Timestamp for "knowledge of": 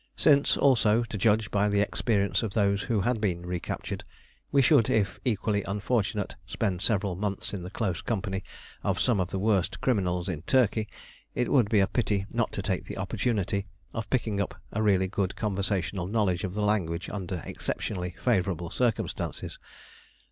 16.07-16.55